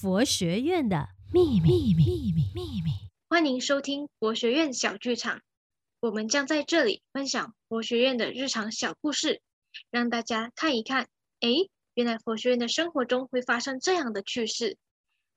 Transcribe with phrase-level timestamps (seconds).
[0.00, 2.90] 佛学院的秘密，秘密，秘密，秘密。
[3.28, 5.42] 欢迎收听佛学院小剧场，
[6.00, 9.42] 我们将在这里分享佛学院的日常小故事，
[9.90, 11.02] 让大家看一看，
[11.40, 11.50] 哎，
[11.92, 14.78] 原来佛学院的生活中会发生这样的趣事。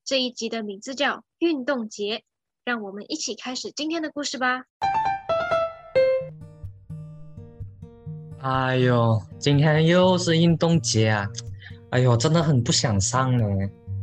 [0.06, 2.24] 这一集的名字叫运动节，
[2.64, 4.64] 让我们一起开始今天的故事吧。
[8.40, 11.28] 哎呦，今天又是运动节啊！
[11.90, 13.46] 哎呦，真的很不想上呢。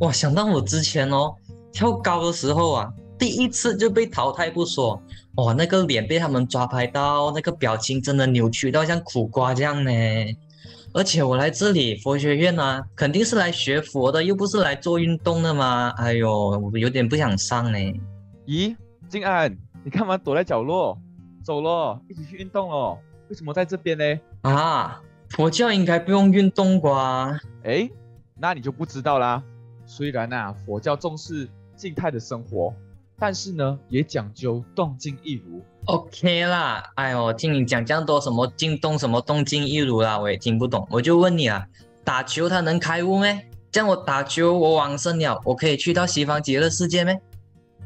[0.01, 1.35] 哇，想到我之前哦，
[1.73, 5.01] 跳高的时候啊，第一次就被淘汰不说，
[5.37, 9.91] 哇，那个脸被他们抓拍到，那个表情真的扭曲到像苦瓜这样呢。
[10.93, 15.91] 而且我来这里佛学院啊，肯定是来学佛的，又不是来做运动的嘛。
[15.99, 17.79] 哎呦，我有点不想上呢。
[18.47, 18.75] 咦，
[19.09, 20.99] 静安，你干嘛躲在角落？
[21.45, 22.99] 走咯，一起去运动哦。
[23.29, 24.05] 为什么在这边呢？
[24.41, 27.39] 啊，佛教应该不用运动吧？
[27.65, 27.89] 哎，
[28.39, 29.43] 那你就不知道啦。
[29.91, 32.73] 虽然啊，佛教重视静态的生活，
[33.19, 35.61] 但是呢，也讲究动静一如。
[35.87, 40.87] OK 啦，哎呦，听你讲这样多什么静动什么动静一如啦，我也听不懂。
[40.93, 41.67] 我就问你啊，
[42.05, 43.51] 打球它能开悟咩？
[43.73, 47.21] 这样我打球我往生了，我可以去到西方极乐世界咩？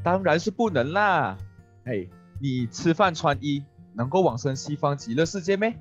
[0.02, 1.38] 当然是不能啦。
[1.84, 2.06] 哎，
[2.38, 3.64] 你吃饭穿衣
[3.94, 5.74] 能够往生西方极乐世界咩？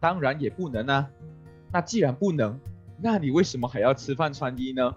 [0.00, 1.08] 当然也不能啊。
[1.72, 2.58] 那既然不能，
[3.00, 4.92] 那你为什么还要吃饭穿衣呢？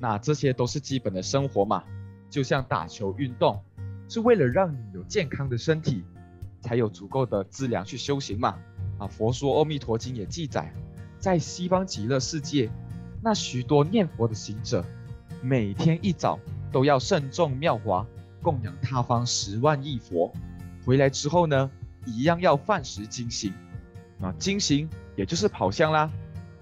[0.00, 1.82] 那这些都是基本的生活嘛，
[2.30, 3.60] 就像打球运动，
[4.08, 6.04] 是为了让你有健康的身体，
[6.60, 8.56] 才有足够的资粮去修行嘛。
[8.98, 10.72] 啊，佛说《阿弥陀经》也记载，
[11.18, 12.70] 在西方极乐世界，
[13.22, 14.84] 那许多念佛的行者，
[15.42, 16.38] 每天一早
[16.72, 18.06] 都要慎重妙华，
[18.42, 20.32] 供养他方十万亿佛，
[20.84, 21.70] 回来之后呢，
[22.06, 23.52] 一样要饭食精行，
[24.20, 26.10] 啊，精行也就是跑香啦，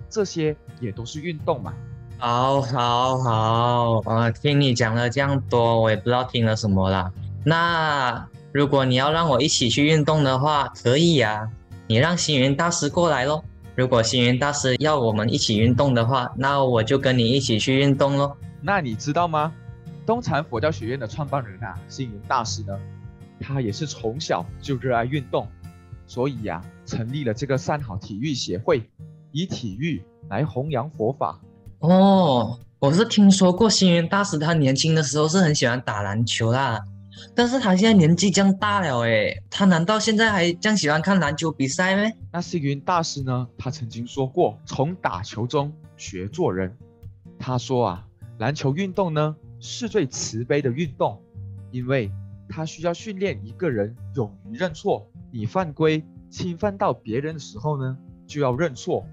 [0.08, 1.74] 这些也都是运动嘛。
[2.18, 7.12] 好，好，好，呃，听你讲了这样多，我也不知道听了什么啦。
[7.44, 11.48] 那如果你要让我一起去运动的话，可以呀。
[11.88, 13.44] 你让星云大师过来咯。
[13.74, 18.36] 如果星云大师要我们一起运动的话，那我就跟你一起去运动咯。
[18.62, 19.52] 那你知道吗？
[20.06, 22.76] 东禅佛教学院的创办人啊，星云大师呢，
[23.38, 25.46] 他也是从小就热爱运动，
[26.06, 28.88] 所以呀，成立了这个三好体育协会，
[29.32, 31.38] 以体育来弘扬佛法。
[31.80, 36.82] 哦，我是听说过星云大师，他年轻的时候是很喜欢打篮球啦，
[37.34, 42.10] 但是他现在年纪这样大了，诶，他难道现在还这样喜欢看篮球比赛吗？
[42.32, 43.46] 那星云大师呢？
[43.58, 46.74] 他曾经说过，从打球中学做人。
[47.38, 48.06] 他说啊，
[48.38, 51.20] 篮球运动呢是最慈悲的运动，
[51.70, 52.10] 因为
[52.48, 55.06] 他需要训练一个人勇于认错。
[55.30, 59.06] 你犯规侵犯到别人的时候呢，就要认错，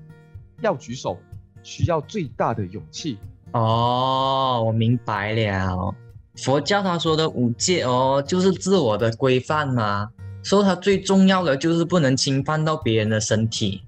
[0.62, 1.20] 要举手。
[1.64, 3.18] 需要最大的勇气
[3.54, 5.96] 哦，我明白了。
[6.36, 10.10] 佛教他说的五戒哦，就是自我的规范嘛。
[10.44, 13.82] 说他最重要的就是不能侵犯到别人的身体，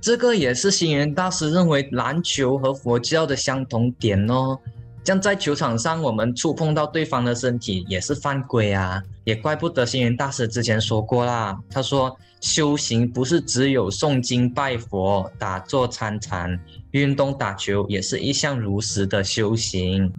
[0.00, 4.58] 这个也是星云大师认为篮球和佛教的相同点哦。
[5.02, 11.58] 这样在球场上我们触碰到对方的身体也是犯规啊，也怪不得星云大师之前说过啦。
[11.70, 16.58] 他说修行不是只有诵经拜佛、打坐参禅。
[16.90, 20.12] 运动打球也是一项如实的修行。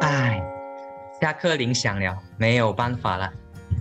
[0.00, 0.40] 哎，
[1.20, 3.30] 下课铃响了，没有办法了，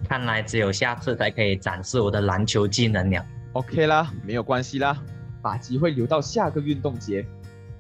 [0.10, 3.24] 看来只有下次才可以展示我的篮球技能了。
[3.54, 4.98] OK 啦，没有关系啦，
[5.42, 7.24] 把机会留到下个运动节，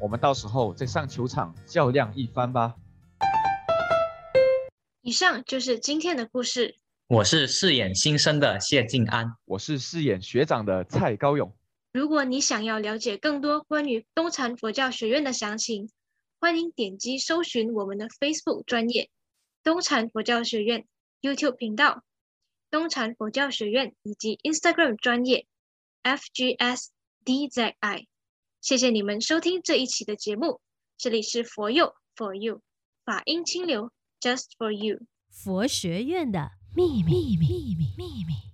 [0.03, 2.75] 我们到时候再上球场较量一番吧。
[5.01, 6.77] 以上就是今天的故事。
[7.07, 11.55] 我是饰演新生的谢晋安，我是饰演学长的蔡高勇。
[11.93, 15.89] 如果你想要了解更多关于东禅佛教学院的详情，
[16.37, 19.09] 欢迎点击搜寻我们的 Facebook 专业
[19.63, 20.85] 东禅佛教学院
[21.21, 22.03] YouTube 频道
[22.69, 25.45] 东禅佛教学院以及 Instagram 专业
[26.03, 28.07] FGSDZI。
[28.63, 30.61] 谢谢你们收听这一期的节目，
[30.97, 32.61] 这里是佛佑 For You
[33.03, 37.93] 法音清流 Just For You 佛学院的秘密秘密。
[37.97, 38.52] 秘密。